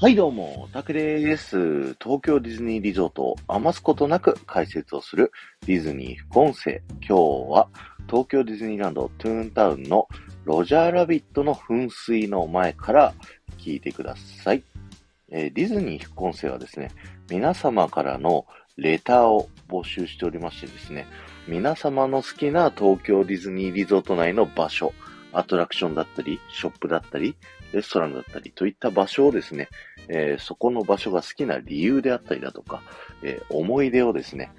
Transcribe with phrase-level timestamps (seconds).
[0.00, 1.94] はいどうも、タクです。
[1.94, 5.32] 東京ディズニーリゾートを余すことなく解説をする
[5.66, 6.82] ディズニー副音声。
[7.00, 7.14] 今日
[7.50, 7.68] は
[8.06, 10.06] 東京ディズニーランドトゥーンタウンの
[10.44, 13.12] ロジャーラビットの噴水の前から
[13.58, 14.62] 聞いてください。
[15.32, 16.92] えー、ディズニー副音声はですね、
[17.28, 18.46] 皆様からの
[18.76, 21.08] レターを募集しておりましてですね、
[21.48, 24.92] 皆様の好きな東京ディズニーリゾート内の場所、
[25.38, 27.36] アトラクションだったり、ショップだったり、
[27.72, 29.68] レストランだったりといった場所をですね、
[30.08, 32.82] えー、そこの場所が好きな理由であったりだとか、
[33.22, 34.50] えー、思い出をですね、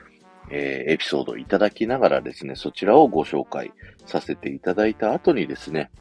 [0.50, 3.73] えー、エピソードをいただきながらですね、そちらをご紹介
[4.06, 5.92] させていただいた後にですね、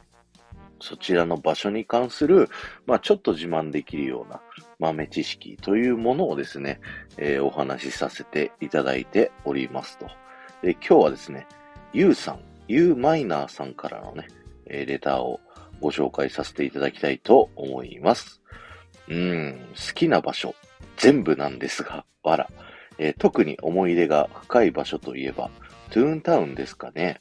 [0.80, 2.48] そちらの場所に関する、
[2.86, 4.40] まあちょっと自慢できるような
[4.78, 6.80] 豆知識というものをですね、
[7.16, 10.06] えー、お話しさせていただいておりますと。
[10.62, 11.48] で今日はですね、
[11.92, 14.28] ゆうさん、ゆうマイナーさんからのね、
[14.68, 15.40] レターを
[15.80, 18.40] ご紹介させていただきたいと思います。
[19.08, 20.54] うん、好きな場所、
[20.96, 22.50] 全部なんですが、わら。
[22.98, 25.50] えー、特に思い出が深い場所といえば、
[25.90, 27.20] トゥーンタウンですかね。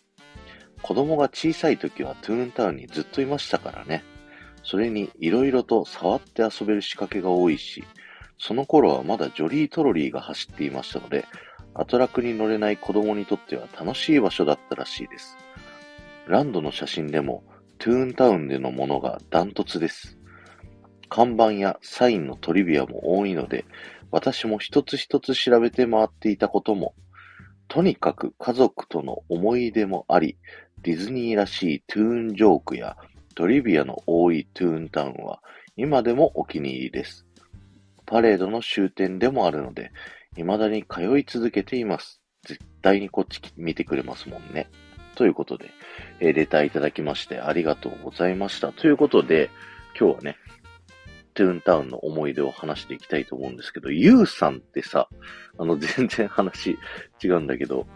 [0.82, 4.04] 子供が小さい時はトゥーンタウンにずっといましたからね。
[4.64, 7.84] それに色々と触って遊べる仕掛けが多いし、
[8.38, 11.26] その頃はまだジョリートロリーが走っていましたので、
[11.74, 15.38] アトラクに乗れない子供にとっては楽しい場所だったらしいです。
[16.28, 17.44] ランドの写真でも、
[17.78, 20.18] トゥーンタウンでのものがダントツです。
[21.10, 23.64] 看板やサインのトリビアも多いので、
[24.12, 26.96] 私も一つ一つ調べて回っていたことも、
[27.70, 30.38] とにかく家族との思い出もあり、
[30.82, 32.98] ディズニーらしいトゥーンジョークや
[33.36, 35.42] トリビアの多いトゥーンタウンは
[35.76, 37.26] 今でもお気に入りです。
[38.06, 39.92] パレードの終点でもあるので、
[40.36, 42.22] 未だに通い続けています。
[42.46, 44.68] 絶対にこっち見てくれますもんね。
[45.18, 45.72] ということで、
[46.20, 48.72] えー、レターいただきましてありがとうございました。
[48.72, 49.50] ということで、
[50.00, 50.38] 今日はね、
[51.34, 55.10] トゥーンタウンの思い出を話していきたいと思うんですけど、ユウさんってさ、
[55.58, 56.78] あの、全然話
[57.24, 57.88] 違うんだけど、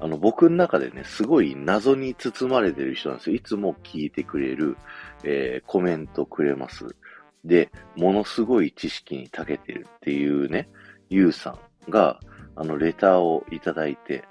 [0.00, 3.36] あの、僕の中でね、すごい謎に包まれてる人なんですよ。
[3.36, 4.76] いつも聞いてくれる、
[5.22, 6.96] えー、コメントくれます。
[7.44, 10.68] で、ものすごい知識に長けてるっていうね、
[11.10, 12.20] ユウさんが、
[12.56, 14.24] あの、レターをいただいて、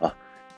[0.00, 0.14] あ、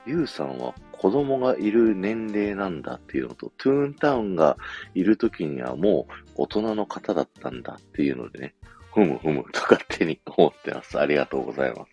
[0.07, 4.57] ユウさんは子供がいる年齢なんだっていうのと、トゥーンタウンが
[4.95, 8.55] いる時にはもう大人の方だったんだっていうのでね、
[8.95, 11.01] ふむふむと勝手に思ってます。
[11.01, 11.87] ありがとうございま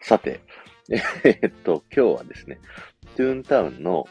[0.00, 0.08] す。
[0.08, 0.40] さて、
[0.90, 2.58] えー、っと、今日はですね、
[3.14, 4.08] トゥーンタウンの、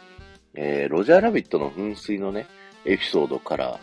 [0.54, 2.48] えー、ロジャーラビットの噴水のね、
[2.86, 3.78] エピソードから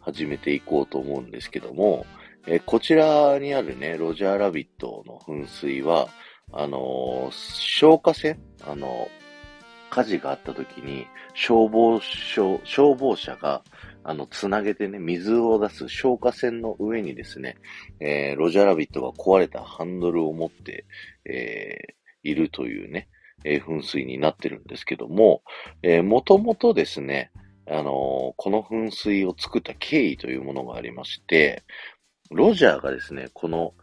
[0.00, 2.04] 始めていこうと思うんですけども、
[2.46, 6.10] えー、こちらにあるね、ロジャーラビットの噴水は、
[6.52, 9.08] あの消火栓あの
[9.90, 13.62] 火事があった時に、消防署、消防車が、
[14.04, 17.56] あの、つなげてね、水を出す消火栓の上にですね、
[18.00, 20.86] えー、ロジャーラビットが壊れたハンドルを持って、
[21.24, 23.08] えー、いるというね、
[23.44, 25.42] えー、噴水になってるんですけども、
[25.82, 27.30] えー、もともとですね、
[27.70, 31.62] あの、この噴水を作った経緯というものがありまして、
[32.30, 33.74] ロジャーがですね、この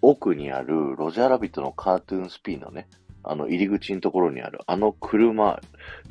[0.00, 2.88] 奥にあるロジャーラビットのカートゥーンスピンのね、
[3.22, 5.60] あの、入り口のところにある、あの車、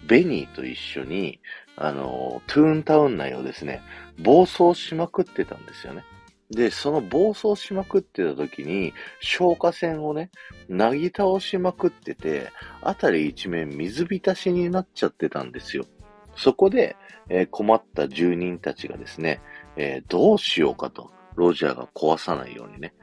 [0.07, 1.39] ベニーと一緒に、
[1.75, 3.81] あの、トゥーンタウン内をですね、
[4.19, 6.03] 暴走しまくってたんですよね。
[6.49, 10.31] で、その暴走しまくってた時に、消火栓をね、
[10.69, 12.51] なぎ倒しまくってて、
[12.81, 15.85] あたり一面水浸しになっちゃってたんですよ。
[16.35, 16.95] そこで、
[17.29, 19.41] えー、困った住人たちがですね、
[19.75, 22.93] えー、どうしようかと、ロジャーが壊さないようにね、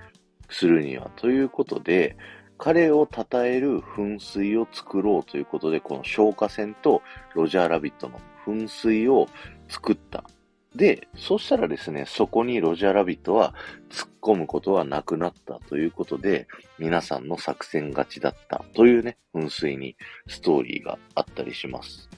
[0.49, 2.17] するには、ということで、
[2.59, 7.03] 彼を称える噴水を作ろうということで、この消火栓と
[7.35, 9.29] ロジャーラビットの噴水を
[9.69, 10.25] 作った。
[10.75, 13.55] で、そしたらですね、そこにロジャーラビットは
[13.91, 16.49] 突っ込むことはなくなったということで、
[16.79, 22.09] 皆さんの作戦勝ちだったというね、噴水にストーリーがあったりします。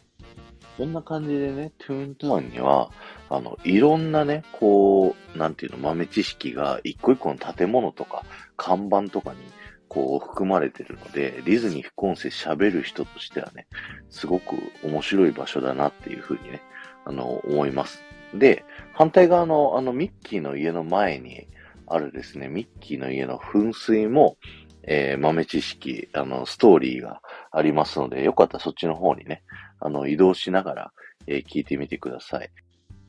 [0.77, 2.91] そんな感じでね、トゥーンタウンには、
[3.31, 8.25] あの、いろんなね、こう、なんていうの、豆知識が一個一個の建物とか
[8.57, 9.39] 看板とかに
[9.89, 13.67] こう含まれてるので、ディズニー副音声喋る人としてはね、
[14.11, 16.63] すごく面白い場所だなっていうふうにね、
[17.05, 18.03] あの、思います。
[18.35, 21.47] で、反対側のあのミッキーの家の前に
[21.87, 24.37] あるですね、ミッキーの家の噴水も、
[24.83, 29.43] えー、豆知識、あの、ストーリーがありますので、よかったらそっちの方にね、
[29.81, 30.93] あの、移動しながら、
[31.27, 32.51] えー、聞いてみてください。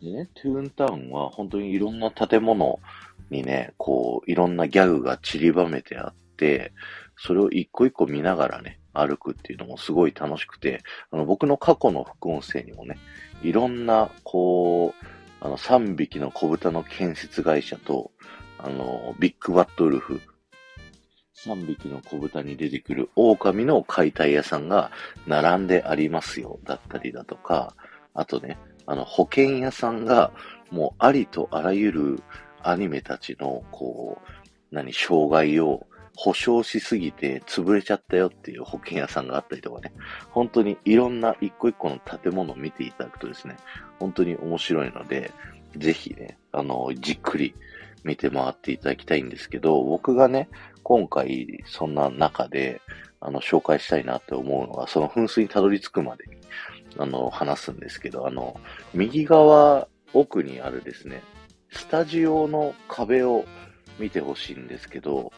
[0.02, 2.80] でね、トゥーンタウンは本当にいろんな建物
[3.30, 6.27] にね、こう、いろんなギャグが散りばめてあって、、
[7.18, 12.98] それを一個一個見ながらね、歩くっていうのもすごい楽しくて、あの、僕の過去の副音声にもね、
[13.44, 15.06] いろんな、こう、
[15.42, 18.12] あの、3匹の小豚の建設会社と、
[18.58, 20.22] あの、ビッグバットウルフ、
[21.46, 24.92] 3匹の子豚に出てくる狼の解体屋さんが
[25.28, 27.76] 並んでありますよ、だったりだとか、
[28.14, 28.58] あとね、
[28.88, 30.32] あの、保険屋さんが
[30.72, 32.24] もうありとあらゆる
[32.64, 35.86] アニメたちの、こう、何、障害を
[36.20, 39.94] 保証しすぎて潰れちゃったよっていう保険屋さんがあったりとかね、
[40.32, 43.56] 本当にいろんな一個一個の建物を見ていただくとですね、
[44.00, 45.32] 本当に面白いので、
[45.78, 47.54] ぜひね、あの、じっくり
[48.04, 50.50] 見て回っていただきたいんですけど、僕がね、
[50.82, 52.82] 今回そんな中で、
[53.20, 56.38] あの、紹介したいなって思うのが、その噴水にたどり着くまでに、
[56.98, 58.60] あの、話すんですけど、あの、
[58.96, 61.22] 右側奥にあるですね、
[61.70, 63.46] スタジオの壁を
[64.00, 65.32] 見てほしいんですけど、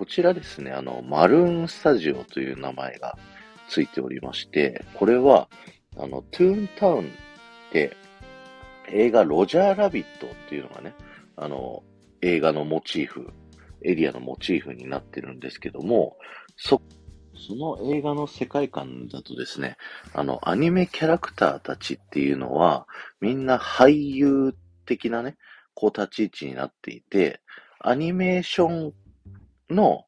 [0.00, 3.18] こちらですね、あの、マルーンスタジオという名前が
[3.68, 5.50] ついておりまして、これは、
[5.94, 7.04] あの、トゥーンタウンっ
[7.70, 7.94] て
[8.88, 10.94] 映画ロジャーラビットっていうのがね、
[11.36, 11.82] あの、
[12.22, 13.28] 映画のモチーフ、
[13.82, 16.16] エリアのモチーフになってるんですけども、
[16.56, 16.80] そ、
[17.36, 19.76] その映画の世界観だとですね、
[20.14, 22.86] あの、アニメキャラクターたちっていうのは、
[23.20, 24.54] みんな俳優
[24.86, 25.36] 的なね、
[25.74, 27.42] こう立ち位置になっていて、
[27.80, 28.94] アニメーション
[29.70, 30.04] の、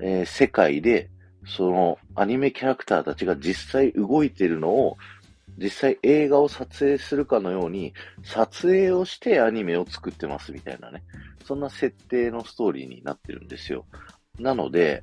[0.00, 1.10] えー、世界で、
[1.46, 4.96] そのアニメキャラクターたちが実際動いてるのを
[5.58, 11.02] 実際映画を撮影するかのように、撮影をしてアニメを作ってますみたいなね。
[11.44, 13.86] そんな設定のストーリーになってるんですよ。
[14.38, 15.02] なので、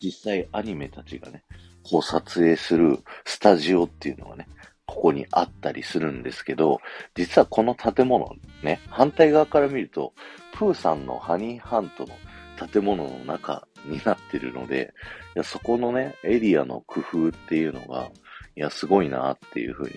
[0.00, 1.42] 実際アニメたちがね、
[1.82, 4.46] こう撮影するスタジオっていうのがね、
[4.86, 6.80] ここにあったりするんですけど、
[7.14, 10.12] 実はこの建物ね、反対側から見ると、
[10.52, 12.14] プーさんのハニーハントの
[12.54, 14.94] 建物の中になってるので、
[15.34, 18.10] いやそこのね、エリアの工夫っていうのが、
[18.56, 19.90] いや、すごいなっていうふうに、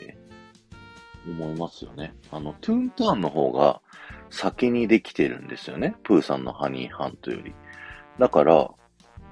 [1.27, 2.13] 思いますよね。
[2.31, 3.81] あの、トゥーンターンの方が
[4.29, 5.95] 先にできてるんですよね。
[6.03, 7.53] プーさんのハニーハントより。
[8.17, 8.69] だから、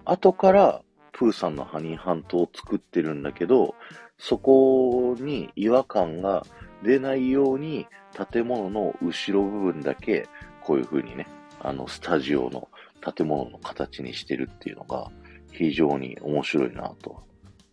[0.03, 0.81] 後から
[1.13, 3.75] プーさんのハニーハントを作ってるんだけど、
[4.17, 6.45] そこに違和感が
[6.83, 7.87] 出ないように
[8.31, 10.27] 建物の後ろ部分だけ
[10.61, 11.27] こういう風にね、
[11.61, 12.69] あのスタジオの
[13.13, 15.11] 建物の形にしてるっていうのが
[15.51, 17.23] 非常に面白いなと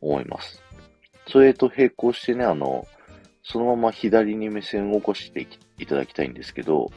[0.00, 0.62] 思います。
[1.28, 2.86] それと並行してね、あの、
[3.42, 5.46] そのまま左に目線を起こして
[5.78, 6.90] いただきたいんですけど、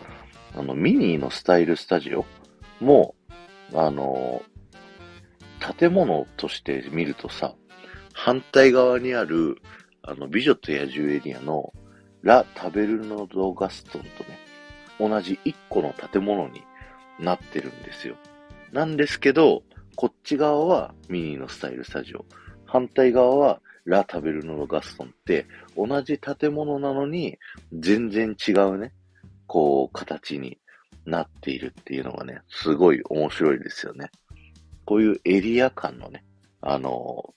[0.56, 2.26] あの、ミニーのスタイルスタジオ
[2.80, 3.16] も、
[3.74, 4.44] あの、
[5.78, 7.56] 建物として見るとさ、
[8.14, 9.58] 反対側にある、
[10.04, 11.74] あの、美女と野獣エリアの
[12.22, 14.40] ラ・タベルノド・ガストンとね、
[15.00, 16.64] 同じ一個の建物に
[17.19, 18.15] なってるんですよ。
[18.71, 19.63] なんですけど、
[19.95, 22.25] こっち側はミニーのスタイルスタジオ。
[22.65, 25.45] 反対側はラ・タベルノのガストンって
[25.77, 27.38] 同じ建物なのに
[27.71, 28.94] 全然違うね、
[29.47, 30.59] こう、形に
[31.06, 34.09] なっているっていうのがね、すごい面白いですよね。
[34.85, 36.25] こういうエリア感のね、
[36.62, 37.33] あの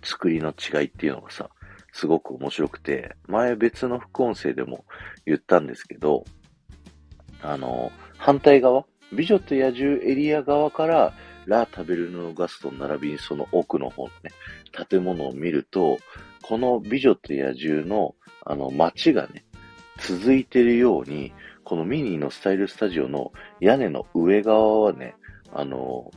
[0.00, 1.50] ー、作りの違いっていうのがさ、
[1.92, 4.84] すごく面白くて、前別の副音声でも
[5.26, 6.24] 言ったんですけど、
[7.42, 11.12] あのー、反対側、美女と野獣エリア側から
[11.44, 14.30] ラ・タベルノガストン並びにその奥の方のね、
[14.88, 15.98] 建物を見ると、
[16.40, 18.14] この美女と野獣の
[18.46, 19.44] あの街がね、
[19.98, 21.32] 続いてるように、
[21.64, 25.16] このミニーのスタイルスタジオの屋根の上側はね、
[25.52, 26.08] あの、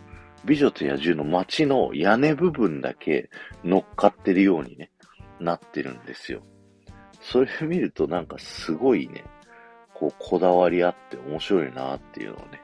[0.45, 3.31] 美女と野獣の街の屋根部分だけ
[3.63, 4.91] 乗っかってるようにね、
[5.39, 6.43] なってるんですよ。
[7.19, 9.24] それを見るとなんかすごいね、
[9.97, 12.61] こうこだわりあって面白いなっていうのをね、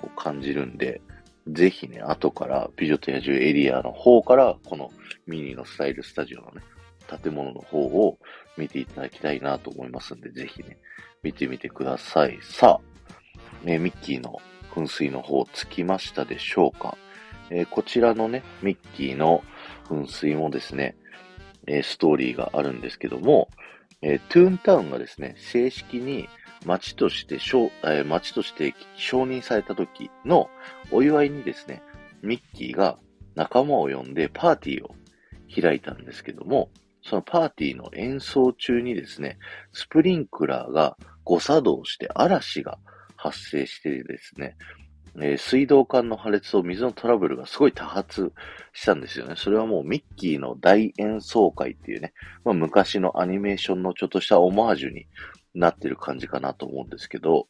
[0.00, 1.00] こう感じるんで、
[1.48, 4.90] ぜひね、後から美女と野獣エリアの方から、この
[5.26, 6.62] ミニのスタイルスタジオのね、
[7.22, 8.18] 建物の方を
[8.56, 10.78] 見ていただきたいなと思いますんで、ぜひね、
[11.22, 12.38] 見てみてください。
[12.42, 14.40] さあ、ね、ミッキーの
[14.74, 16.96] 噴水の方着きましたでしょうか、
[17.50, 19.42] えー、こちらのね、ミッキーの
[19.88, 20.96] 噴水もですね、
[21.66, 23.48] えー、ストーリーがあるんですけども、
[24.00, 26.28] えー、トゥーンタウンがですね、正式に
[26.66, 30.48] 町として、えー、町として承認された時の
[30.90, 31.82] お祝いにですね、
[32.22, 32.98] ミッキーが
[33.34, 34.94] 仲間を呼んでパーティーを
[35.60, 36.70] 開いたんですけども、
[37.02, 39.38] そのパーティーの演奏中にですね、
[39.72, 42.78] スプリンクラーが誤作動して嵐が
[43.16, 44.56] 発生してですね、
[45.16, 48.32] えー、水道管の破裂と水のトラブルがすごい多発
[48.72, 49.34] したんですよね。
[49.36, 52.14] それはもうミッキーの大演奏会っていうね、
[52.44, 55.06] まあ、昔のアニメーションのちょっとしたオマージュに
[55.54, 57.48] なってる感じかなと思うんですけど、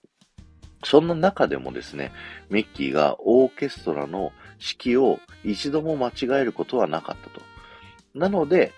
[0.85, 2.13] そんな中でもですね、
[2.51, 7.41] ミッキーがオーケストラの指揮を一度も間違えることはなかったと。
[8.15, 8.73] なので、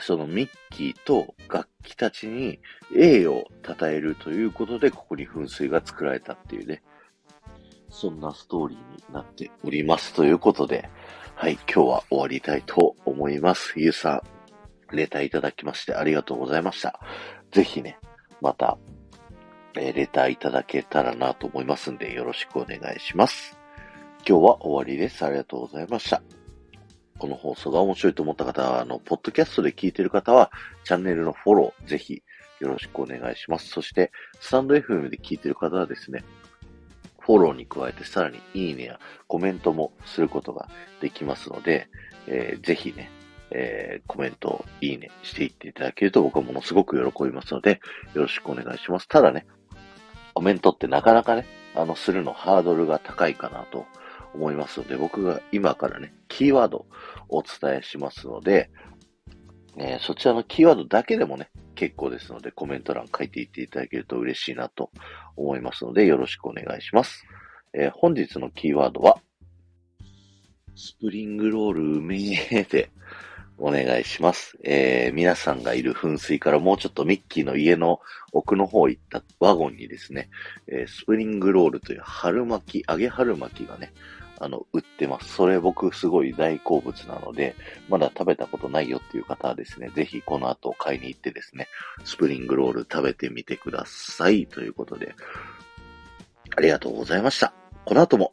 [0.00, 2.58] そのミッキーと楽器たちに
[2.96, 6.82] 栄を称えるということで、ここに噴水が作られたっていうね、
[7.90, 10.88] そんなストーリーになっておりますということで、
[11.34, 13.74] はい、今日は終わりたいと思います。
[13.76, 14.22] ゆうさ
[14.92, 17.00] ん、レターいただきましてありがとうございました。
[17.50, 17.98] ぜひね、
[18.40, 18.78] また、
[19.74, 23.58] えー、レターいただけたらなと思いますんで、よろしくお願いします。
[24.26, 25.24] 今日は終わりです。
[25.24, 26.22] ありがとうございました。
[27.18, 30.50] この放送が面白いと思った方は、あの、ポッドキャストで聞いてる方は、
[30.84, 32.22] チャンネルのフォロー、ぜひ、
[32.60, 33.68] よろしくお願いします。
[33.68, 36.24] そして、スタンド FM で聞いてる方はですね、
[37.20, 40.68] フォローに加えてさらにいいねやコメントもすることが
[41.00, 41.88] できますので、
[42.26, 43.10] えー、ぜひね、
[43.50, 47.80] えー、コメント、いいねしていっていただけると僕はものすごく喜びますので、
[48.14, 49.08] よろしくお願いします。
[49.08, 49.46] ただね、
[50.34, 53.86] コメントってなかなかね、あの、するのハードルが高いかなと
[54.34, 56.86] 思いますので、僕が今からね、キーワードを
[57.28, 58.70] お伝えしますので、
[59.76, 64.90] えー、そちらのキーワードだけでもね、結構ですので、コメント欄書いていっていただけると嬉しいなと
[65.36, 67.24] 思いますので、よろしくお願いします。
[67.72, 69.18] えー、本日のキーワードは、
[70.74, 72.16] スプリングロールうめ
[72.50, 72.90] えで
[73.60, 74.58] お願いします。
[74.64, 78.00] えー、皆さんがいる噴水からもうちょっとミッキーの家の
[78.32, 80.30] 奥の方行ったワゴンにですね、
[80.66, 83.92] えー、スプリングロールという春巻き、揚げ春巻きがね、
[84.40, 85.34] あの、売ってます。
[85.34, 87.54] それ僕すごい大好物なので、
[87.90, 91.68] まだ食べたことないよっていう方はですね、ぜひこの後買いに行ってですね、
[92.04, 94.46] スプリングロール食べてみてください。
[94.46, 95.14] ということで、
[96.56, 97.52] ありがとうございました。
[97.84, 98.32] この後も